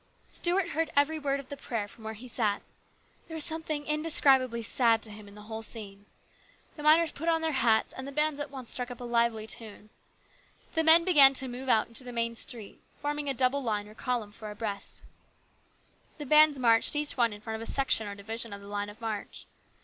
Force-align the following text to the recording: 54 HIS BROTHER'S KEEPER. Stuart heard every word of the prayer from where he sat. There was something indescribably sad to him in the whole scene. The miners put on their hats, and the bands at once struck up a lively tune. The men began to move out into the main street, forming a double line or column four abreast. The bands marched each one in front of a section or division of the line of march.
54 0.01 0.01
HIS 0.01 0.09
BROTHER'S 0.09 0.33
KEEPER. 0.33 0.67
Stuart 0.67 0.73
heard 0.79 0.91
every 0.99 1.19
word 1.19 1.39
of 1.39 1.49
the 1.49 1.57
prayer 1.57 1.87
from 1.87 2.03
where 2.03 2.15
he 2.15 2.27
sat. 2.27 2.63
There 3.27 3.35
was 3.35 3.43
something 3.43 3.85
indescribably 3.85 4.63
sad 4.63 5.03
to 5.03 5.11
him 5.11 5.27
in 5.27 5.35
the 5.35 5.43
whole 5.43 5.61
scene. 5.61 6.07
The 6.75 6.81
miners 6.81 7.11
put 7.11 7.29
on 7.29 7.43
their 7.43 7.51
hats, 7.51 7.93
and 7.93 8.07
the 8.07 8.11
bands 8.11 8.39
at 8.39 8.49
once 8.49 8.71
struck 8.71 8.89
up 8.89 8.99
a 8.99 9.03
lively 9.03 9.45
tune. 9.45 9.91
The 10.71 10.83
men 10.83 11.05
began 11.05 11.35
to 11.35 11.47
move 11.47 11.69
out 11.69 11.87
into 11.87 12.03
the 12.03 12.11
main 12.13 12.33
street, 12.33 12.81
forming 12.97 13.29
a 13.29 13.35
double 13.35 13.61
line 13.61 13.87
or 13.87 13.93
column 13.93 14.31
four 14.31 14.49
abreast. 14.49 15.03
The 16.17 16.25
bands 16.25 16.57
marched 16.57 16.95
each 16.95 17.15
one 17.15 17.31
in 17.31 17.39
front 17.41 17.61
of 17.61 17.69
a 17.69 17.71
section 17.71 18.07
or 18.07 18.15
division 18.15 18.53
of 18.53 18.61
the 18.61 18.67
line 18.67 18.89
of 18.89 18.99
march. 19.01 19.45